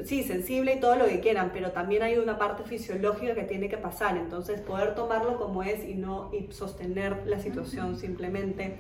[0.05, 3.69] sí, sensible y todo lo que quieran, pero también hay una parte fisiológica que tiene
[3.69, 4.17] que pasar.
[4.17, 8.77] Entonces poder tomarlo como es y no y sostener la situación simplemente.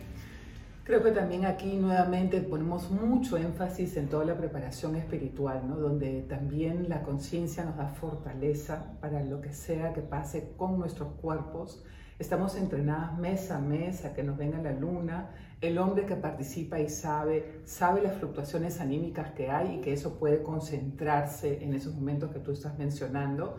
[0.82, 5.76] Creo que también aquí nuevamente ponemos mucho énfasis en toda la preparación espiritual, ¿no?
[5.76, 11.14] donde también la conciencia nos da fortaleza para lo que sea que pase con nuestros
[11.22, 11.82] cuerpos
[12.24, 15.28] Estamos entrenadas mes a mes a que nos venga la luna.
[15.60, 20.18] El hombre que participa y sabe, sabe las fluctuaciones anímicas que hay y que eso
[20.18, 23.58] puede concentrarse en esos momentos que tú estás mencionando.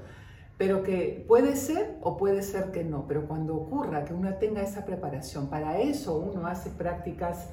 [0.58, 3.06] Pero que puede ser o puede ser que no.
[3.08, 7.49] Pero cuando ocurra que uno tenga esa preparación, para eso uno hace prácticas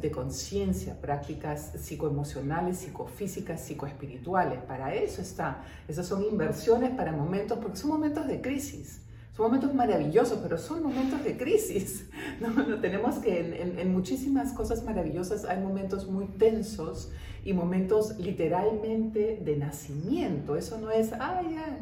[0.00, 4.58] de conciencia, prácticas psicoemocionales, psicofísicas, psicoespirituales.
[4.64, 5.62] Para eso está.
[5.86, 9.02] Esas son inversiones para momentos, porque son momentos de crisis
[9.34, 12.08] son momentos maravillosos, pero son momentos de crisis.
[12.40, 12.80] ¿no?
[12.80, 17.10] tenemos que en, muchísimas cosas maravillosas hay momentos muy tensos
[17.44, 20.56] y momentos literalmente de nacimiento.
[20.56, 21.78] Eso no es, ay, ya.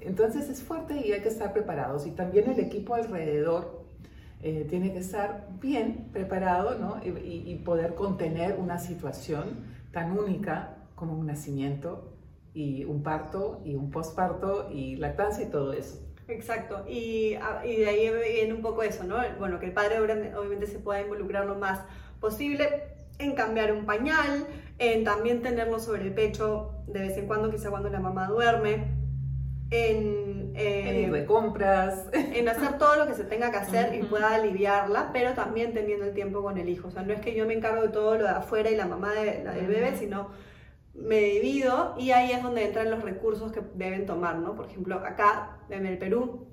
[0.00, 2.04] Entonces es fuerte y hay que estar preparados.
[2.06, 3.84] Y también el equipo alrededor
[4.42, 7.00] eh, tiene que estar bien preparado ¿no?
[7.04, 9.44] y, y poder contener una situación
[9.92, 12.12] tan única como un nacimiento
[12.54, 16.07] y un parto y un posparto y lactancia y todo eso.
[16.28, 19.16] Exacto, y, ah, y, de ahí viene un poco eso, ¿no?
[19.38, 21.80] Bueno, que el padre obviamente se pueda involucrar lo más
[22.20, 22.82] posible
[23.18, 24.46] en cambiar un pañal,
[24.78, 28.94] en también tenerlo sobre el pecho de vez en cuando, quizá cuando la mamá duerme,
[29.70, 34.02] en, eh, ir de compras, en hacer todo lo que se tenga que hacer y
[34.02, 36.88] pueda aliviarla, pero también teniendo el tiempo con el hijo.
[36.88, 38.86] O sea, no es que yo me encargo de todo lo de afuera y la
[38.86, 40.28] mamá de, la del bebé, sino
[40.98, 44.54] me divido y ahí es donde entran los recursos que deben tomar, ¿no?
[44.54, 46.48] Por ejemplo, acá en el Perú,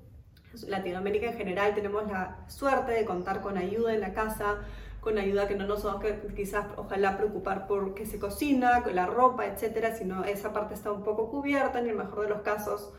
[0.66, 4.58] Latinoamérica en general, tenemos la suerte de contar con ayuda en la casa,
[5.00, 8.94] con ayuda que no nos vamos que quizás ojalá preocupar por qué se cocina, con
[8.94, 12.40] la ropa, etcétera, sino esa parte está un poco cubierta en el mejor de los
[12.42, 12.92] casos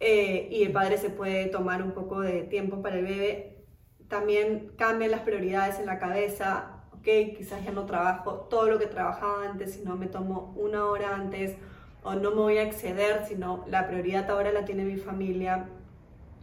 [0.00, 3.64] eh, y el padre se puede tomar un poco de tiempo para el bebé.
[4.08, 9.44] También cambian las prioridades en la cabeza, quizás ya no trabajo todo lo que trabajaba
[9.44, 11.56] antes, sino me tomo una hora antes
[12.02, 15.66] o no me voy a exceder, sino la prioridad ahora la tiene mi familia.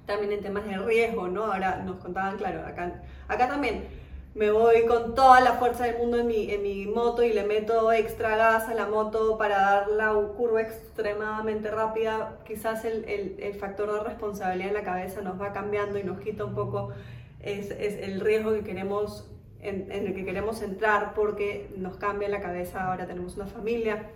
[0.06, 1.46] También en temas de riesgo, ¿no?
[1.46, 3.88] Ahora nos contaban, claro, acá, también
[4.36, 7.44] me voy con toda la fuerza del mundo en mi, en mi moto y le
[7.46, 13.06] meto extra gas a la moto para dar la curva extremadamente rápida, quizás el,
[13.40, 16.92] el, factor de responsabilidad en la cabeza nos va cambiando y nos quita un poco
[17.40, 19.32] es el riesgo que queremos
[19.70, 24.12] en, el que queremos entrar porque nos cambia la cabeza, ahora tenemos una familia.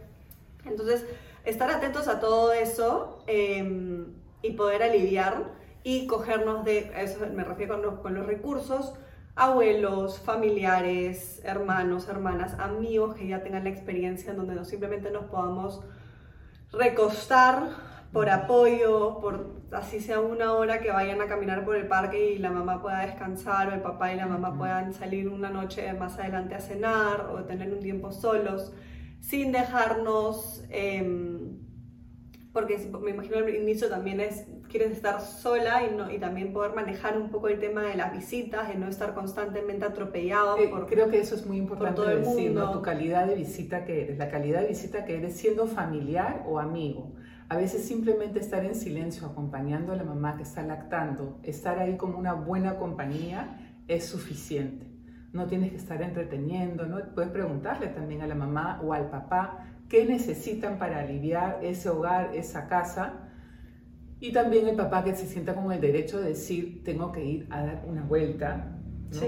[0.65, 1.05] Entonces,
[1.45, 4.07] estar atentos a todo eso em,
[4.41, 5.45] y poder aliviar
[5.83, 8.93] y cogernos de, eso me refiero con los, con los recursos,
[9.35, 15.25] abuelos, familiares, hermanos, hermanas, amigos que ya tengan la experiencia en donde no simplemente nos
[15.25, 15.81] podamos
[16.71, 17.69] recostar
[18.11, 22.39] por apoyo, por así sea una hora que vayan a caminar por el parque y
[22.39, 26.17] la mamá pueda descansar o el papá y la mamá puedan salir una noche más
[26.17, 28.73] adelante a cenar o tener un tiempo solos
[29.19, 31.59] sin dejarnos, em,
[32.51, 36.73] porque me imagino al inicio también es, quieres estar sola y, no, y también poder
[36.73, 40.57] manejar un poco el tema de las visitas, de no estar constantemente atropellado.
[40.57, 42.71] Eh, creo que eso es muy importante decir, ¿no?
[42.71, 46.59] tu calidad de visita que eres, la calidad de visita que eres siendo familiar o
[46.59, 47.13] amigo
[47.49, 51.97] a veces simplemente estar en silencio acompañando a la mamá que está lactando, estar ahí
[51.97, 54.85] como una buena compañía es suficiente.
[55.33, 56.99] No tienes que estar entreteniendo, ¿no?
[57.15, 62.35] Puedes preguntarle también a la mamá o al papá qué necesitan para aliviar ese hogar,
[62.35, 63.13] esa casa.
[64.19, 67.47] Y también el papá que se sienta con el derecho de decir, tengo que ir
[67.49, 68.75] a dar una vuelta,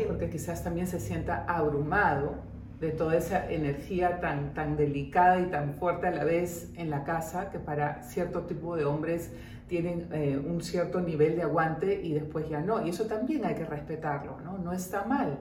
[0.08, 2.51] porque quizás también se sienta abrumado
[2.82, 7.04] de toda esa energía tan, tan delicada y tan fuerte a la vez en la
[7.04, 9.32] casa, que para cierto tipo de hombres
[9.68, 12.86] tienen eh, un cierto nivel de aguante y después ya no.
[12.86, 14.58] Y eso también hay que respetarlo, ¿no?
[14.58, 15.38] No está mal.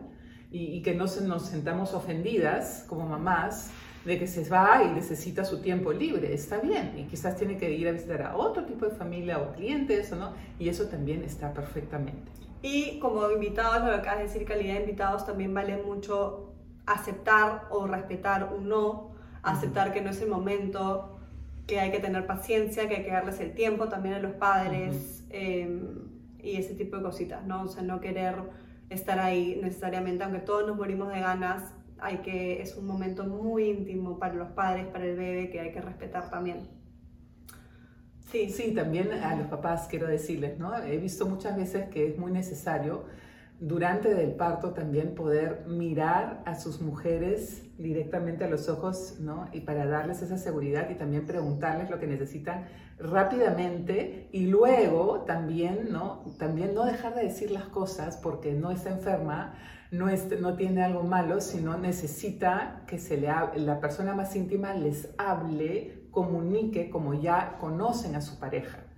[0.52, 3.70] Y, que no nos sentamos ofendidas como mamás
[4.04, 6.34] de que se va y necesita su tiempo libre.
[6.34, 6.92] Está bien.
[6.98, 10.34] Y quizás tiene que ir a visitar a otro tipo de familia o clientes, ¿no?
[10.58, 12.30] Y eso también está perfectamente.
[12.62, 16.49] Y como invitados, lo que acabas de decir, calidad de invitados también vale mucho
[16.86, 19.12] aceptar o respetar un no,
[19.42, 21.18] aceptar que no es el momento,
[21.66, 25.24] que hay que tener paciencia, que hay que darles el tiempo también a los padres
[25.30, 27.62] em, y ese tipo de cositas, ¿no?
[27.62, 28.34] O sea, no querer
[28.88, 31.62] estar ahí necesariamente, aunque todos nos morimos de ganas,
[32.00, 35.72] hay que, es un momento muy íntimo para los padres, para el bebé, que hay
[35.72, 36.68] que respetar también.
[38.32, 38.48] Sí.
[38.48, 40.76] sí, también a los papás quiero decirles, ¿no?
[40.76, 43.04] He visto muchas veces que es muy necesario
[43.60, 49.48] durante el parto también poder mirar a sus mujeres directamente a los ojos, ¿no?
[49.52, 52.64] Y para darles esa seguridad y también preguntarles lo que necesitan
[52.98, 56.24] rápidamente y luego también, ¿no?
[56.38, 59.54] También no dejar de decir las cosas porque no está enferma,
[59.90, 60.06] no,
[60.40, 66.08] no tiene algo malo, sino necesita que se le la persona más íntima les hable,
[66.10, 68.89] comunique como ya conocen a su pareja.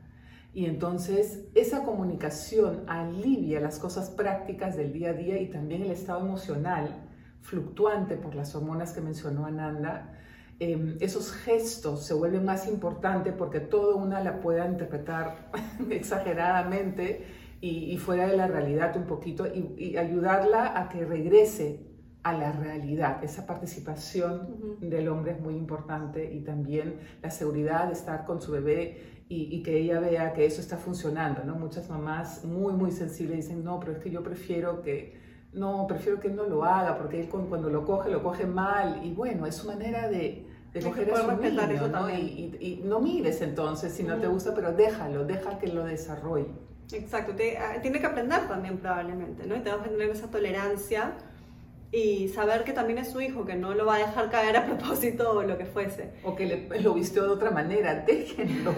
[0.55, 5.91] Y entonces esa comunicación alivia las cosas prácticas del día a día y también el
[5.91, 7.09] estado emocional
[7.41, 10.19] fluctuante por las hormonas que mencionó Ananda.
[10.59, 15.51] Em, esos gestos se vuelven más importantes porque todo una la pueda interpretar
[15.91, 17.25] exageradamente
[17.61, 21.87] y, fuera de la realidad un poquito y, ayudarla a que regrese
[22.23, 23.23] a la realidad.
[23.23, 28.53] Esa participación del hombre es muy importante y también la seguridad de estar con su
[28.53, 31.55] bebé y, que ella vea que eso está funcionando, ¿no?
[31.55, 35.18] Muchas mamás muy, muy sensibles dicen, no, pero es que yo prefiero que,
[35.53, 39.01] no, prefiero que él no lo haga, porque él cuando lo coge, lo coge mal,
[39.03, 42.11] y bueno, es su manera de, de coger a su niño, ¿no?
[42.11, 46.49] Y, y, no mires entonces si no te gusta, pero déjalo, deja que lo desarrolle.
[46.93, 49.57] Exacto, ah, tiene que aprender también probablemente, ¿no?
[49.57, 51.14] Y tenemos que tener esa tolerancia
[51.93, 54.66] y saber que también es su hijo, que no lo va a dejar caer a
[54.66, 56.11] propósito o lo que fuese.
[56.24, 58.74] O que le, lo vistió de otra manera, déjenlo.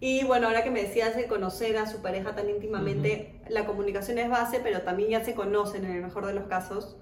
[0.00, 4.18] y bueno, ahora que me decías de conocer a su pareja tan íntimamente, la comunicación
[4.18, 6.96] es base, pero también ya se conocen en el mejor de los casos.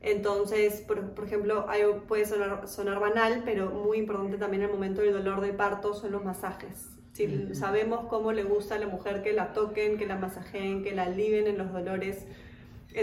[0.00, 1.66] Entonces, por, por ejemplo,
[2.06, 5.94] puede sonar, sonar, banal, pero muy importante también en el momento del dolor de parto
[5.94, 6.90] son los masajes.
[7.12, 10.92] Si sabemos cómo le gusta a la mujer que la toquen, que la masajeen, que
[10.92, 12.26] la alivien en los dolores,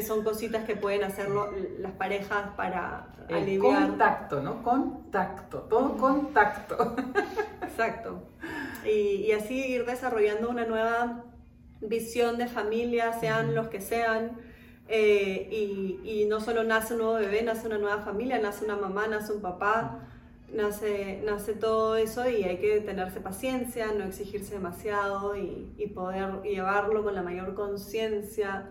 [0.01, 3.89] son cositas que pueden hacerlo las parejas para El aliviar.
[3.89, 4.63] Contacto, ¿no?
[4.63, 6.95] Contacto, todo contacto.
[7.61, 8.23] Exacto.
[8.85, 11.25] Y, y, así ir desarrollando una nueva
[11.81, 14.39] visión de familia, sean los que sean.
[14.87, 18.77] Eh, y, y, no solo nace un nuevo bebé, nace una nueva familia, nace una
[18.77, 19.99] mamá, nace un papá,
[20.53, 26.41] nace, nace todo eso y hay que tenerse paciencia, no exigirse demasiado y, y poder
[26.43, 28.69] llevarlo con la mayor conciencia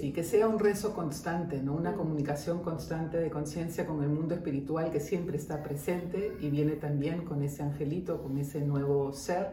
[0.00, 1.74] Sí, que sea un rezo constante, ¿no?
[1.74, 6.72] una comunicación constante de conciencia con el mundo espiritual que siempre está presente y viene
[6.72, 9.50] también con ese angelito, con ese nuevo ser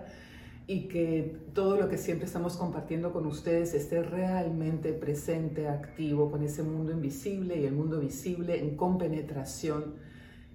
[0.67, 6.43] y que todo lo que siempre estamos compartiendo con ustedes esté realmente presente, activo, con
[6.43, 9.95] ese mundo invisible y el mundo visible en compenetración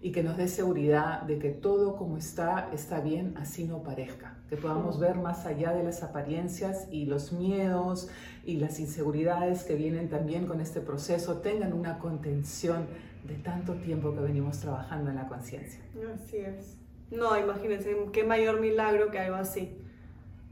[0.05, 4.37] y que nos dé seguridad de que todo como está está bien, así no parezca,
[4.51, 8.11] que podamos ver más allá de las apariencias y los miedos
[8.45, 12.87] y las inseguridades que vienen también con este proceso tengan una contención
[13.27, 15.81] de tanto tiempo que venimos trabajando en la conciencia.
[16.15, 16.77] Así es.
[17.11, 19.75] No, imagínense, qué mayor milagro que algo así.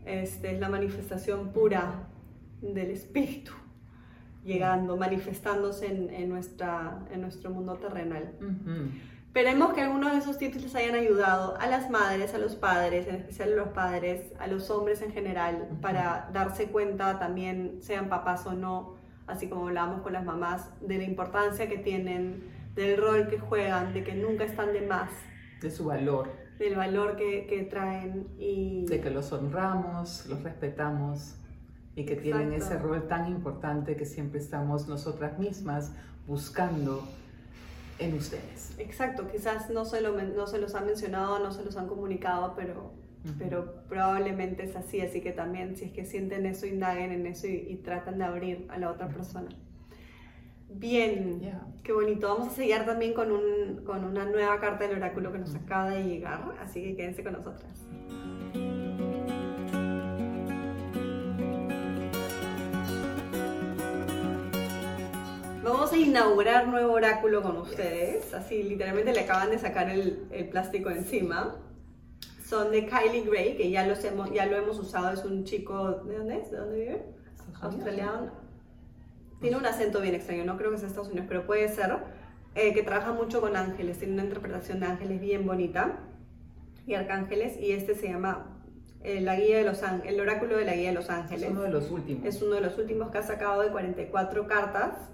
[0.07, 2.09] Este es la manifestación pura
[2.62, 3.53] del espíritu
[4.46, 8.32] llegando, manifestándose en, nuestra, en nuestro mundo terrenal.
[9.34, 13.08] Esperemos que algunos de esos tips les hayan ayudado a las madres, a los padres,
[13.08, 18.10] en especial a los padres, a los hombres en general, para darse cuenta también, sean
[18.10, 22.98] papás o no, así como hablábamos con las mamás, de la importancia que tienen, del
[22.98, 25.08] rol que juegan, de que nunca están de más.
[25.62, 26.30] De su valor.
[26.58, 28.84] Del valor que, que traen y...
[28.84, 31.36] De que los honramos, los respetamos
[31.94, 35.94] y que tienen ese rol tan importante que siempre estamos nosotras mismas
[36.26, 37.08] buscando
[38.05, 38.74] en ustedes.
[38.78, 42.55] Exacto, quizás no se, lo, no se los han mencionado, no se los han comunicado,
[42.57, 42.92] pero,
[43.38, 47.46] pero probablemente es así, así que también si es que sienten eso, indaguen en eso
[47.46, 49.50] y, tratan de abrir a la otra persona.
[50.74, 51.40] Bien,
[51.82, 52.28] qué bonito.
[52.28, 55.90] Vamos a seguir también con, un, con una nueva carta del oráculo que nos acaba
[55.90, 57.86] de llegar, así que quédense con nosotras.
[65.62, 68.34] Vamos a inaugurar nuevo oráculo con ustedes.
[68.34, 71.54] Así, literalmente le acaban de sacar el, el plástico encima.
[72.44, 75.12] Son de Kylie Gray, que ya, los hemos, ya lo hemos usado.
[75.12, 76.02] Es un chico.
[76.04, 76.50] ¿De dónde es?
[76.50, 77.02] ¿De dónde vive?
[77.60, 78.32] Australiano.
[79.40, 81.96] Tiene un acento bien extraño, no creo que sea Estados Unidos, pero puede ser.
[82.54, 86.00] Eh, que trabaja mucho con ángeles, tiene una interpretación de ángeles bien bonita
[86.86, 88.60] y arcángeles, y este se llama
[89.02, 91.44] eh, la guía de los el oráculo de la guía de los ángeles.
[91.44, 92.26] Es uno de los últimos.
[92.26, 95.12] Es uno de los últimos que ha sacado de 44 cartas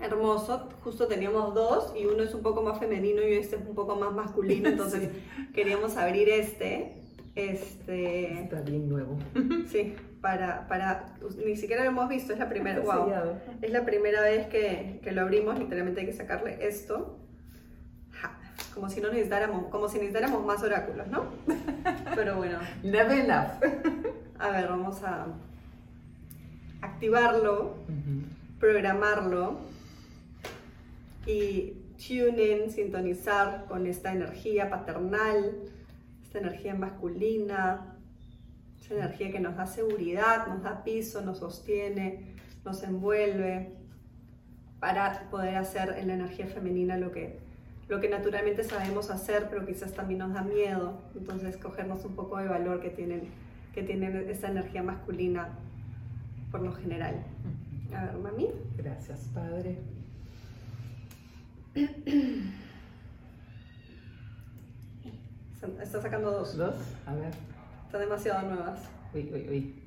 [0.00, 0.68] hermoso.
[0.82, 3.96] Justo teníamos dos y uno es un poco más femenino y este es un poco
[3.96, 5.10] más masculino, entonces
[5.54, 6.94] queríamos abrir este.
[7.34, 8.42] Este...
[8.42, 9.18] Está bien nuevo.
[9.68, 13.12] Sí, para, para, ni siquiera lo hemos visto, es la primera, wow,
[13.60, 17.18] es la primera vez que, que, lo abrimos, literalmente hay que sacarle esto,
[18.74, 21.26] como si no necesitáramos, como si necesitáramos más oráculos, ¿no?
[22.14, 22.58] Pero bueno.
[22.82, 23.50] Never enough.
[24.38, 25.26] A ver, vamos a
[26.80, 27.74] activarlo,
[28.58, 29.58] programarlo
[31.28, 35.56] y tune in, sintonizar con esta energía paternal,
[36.22, 37.96] esta energía masculina,
[38.80, 43.78] esta energía que nos da seguridad, nos da piso, nos sostiene, nos envuelve,
[44.80, 47.38] para poder hacer en la energía femenina lo que,
[47.88, 51.02] lo que naturalmente sabemos hacer, pero quizás también nos da miedo.
[51.16, 53.22] Entonces, cogernos un poco de valor que tienen,
[53.74, 55.48] que tienen esta energía masculina
[56.50, 57.16] por lo general.
[57.94, 58.48] A ver, mami.
[58.76, 59.78] Gracias, padre.
[65.82, 66.56] Está sacando dos.
[66.56, 66.74] ¿Dos?
[67.06, 67.32] A ver.
[67.86, 68.80] Están demasiado nuevas.
[69.14, 69.82] Uy, uy, uy.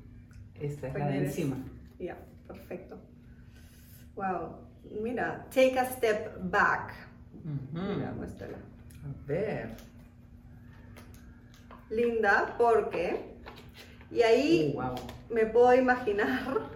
[0.60, 1.56] Esta es la de encima.
[1.98, 2.16] Ya,
[2.46, 2.98] perfecto.
[4.16, 4.56] Wow.
[5.02, 6.94] Mira, take a step back.
[7.72, 8.58] Mira, muéstrala.
[8.58, 9.76] A ver.
[11.90, 13.36] linda porque,
[14.10, 14.94] y ahí wow.
[15.30, 16.70] me puedo imaginar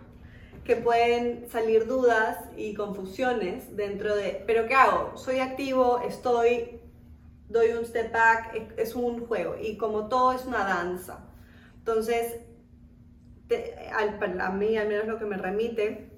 [0.66, 5.16] que pueden salir dudas y confusiones dentro de, pero ¿qué hago?
[5.16, 6.80] Soy activo, estoy,
[7.48, 11.20] doy un step back, es- un juego y como todo es una danza.
[11.78, 12.36] Entonces,
[13.94, 16.10] al- para mí al menos lo que me remite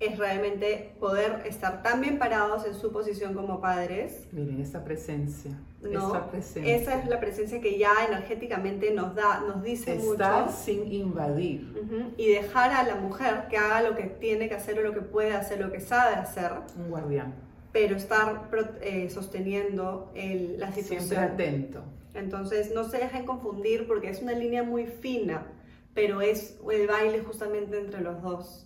[0.00, 5.58] es realmente poder estar tan bien parados en su posición como padres Miren, esta presencia.
[5.82, 6.06] ¿no?
[6.06, 6.76] Esta presencia.
[6.76, 10.56] Esa es la presencia que ya energéticamente nos da, nos dice Estar mucho.
[10.56, 11.72] sin invadir.
[11.82, 14.92] Ujú, Y dejar a la mujer que haga lo que tiene que hacer o lo
[14.94, 17.34] que puede hacer, lo que sabe hacer, Un guardián.
[17.72, 18.48] pero estar
[18.80, 21.24] eh, sosteniendo el- la Siempre situación.
[21.32, 21.82] atento.
[22.14, 25.46] Entonces no se dejen confundir porque es una línea muy fina,
[25.94, 28.64] pero es el baile justamente entre los dos.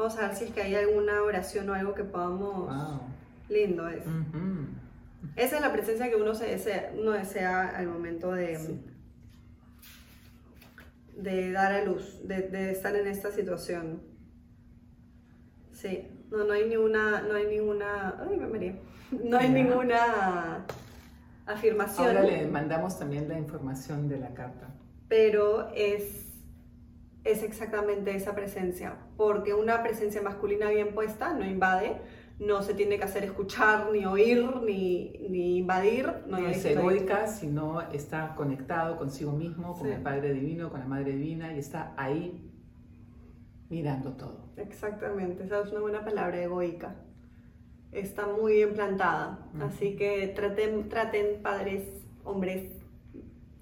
[0.00, 2.68] Vamos a ver si es que hay alguna oración o algo que podamos...
[2.68, 3.00] Wow.
[3.50, 4.02] Lindo es.
[5.36, 8.80] Esa es la presencia que uno, se desea, uno desea al momento de, Sí.
[11.16, 14.00] de dar a luz, de, de estar en esta situación.
[15.72, 18.80] Sí, no, no hay ninguna, no hay ninguna, ay, me mareé.
[19.24, 20.64] No hay ninguna
[21.46, 24.68] afirmación, Ahora le mandamos también la información de la carta.
[25.08, 26.29] pero es,
[27.24, 31.96] es exactamente esa presencia, porque una presencia masculina bien puesta no invade,
[32.38, 36.10] no se tiene que hacer escuchar, ni oír, ni, ni invadir.
[36.26, 39.92] No ya es egoica, sino está conectado consigo mismo, con Sí.
[39.92, 42.50] el Padre Divino, con la Madre Divina y está ahí
[43.68, 44.48] mirando todo.
[44.56, 46.96] Exactamente, esa es una buena palabra, egoica.
[47.92, 49.46] Está muy bien plantada.
[49.60, 51.82] Así que traten, traten padres,
[52.24, 52.70] hombres,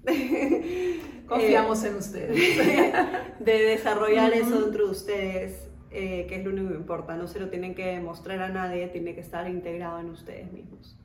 [1.29, 2.37] Confiamos en ustedes.
[2.59, 2.91] eh,
[3.39, 4.65] de desarrollar eso Ujú.
[4.65, 7.15] entre ustedes, eh, que es lo único que importa.
[7.15, 10.97] No se lo tienen que demostrar a nadie, tiene que estar integrado en ustedes mismos.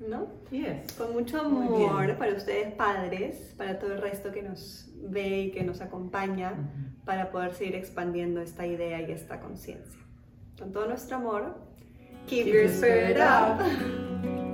[0.00, 0.26] ¿No?
[0.50, 0.92] Yes.
[0.98, 5.62] Con mucho amor para ustedes padres, para todo el resto que nos ve y que
[5.62, 6.52] nos acompaña.
[6.52, 7.04] Ujú.
[7.04, 10.00] para poder seguir expandiendo esta idea y esta conciencia.
[10.58, 11.56] Con todo nuestro amor,
[12.28, 14.51] keep, Keep your spirit spirit up.